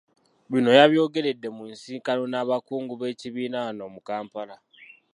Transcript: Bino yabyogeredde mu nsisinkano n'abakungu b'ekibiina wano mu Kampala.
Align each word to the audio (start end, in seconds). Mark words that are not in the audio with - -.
Bino 0.51 0.69
yabyogeredde 0.79 1.47
mu 1.57 1.63
nsisinkano 1.71 2.23
n'abakungu 2.27 2.93
b'ekibiina 2.95 3.57
wano 3.65 3.83
mu 3.93 4.01
Kampala. 4.07 4.55